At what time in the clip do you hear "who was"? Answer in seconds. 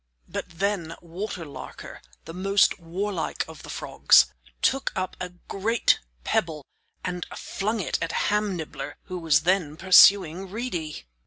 9.03-9.41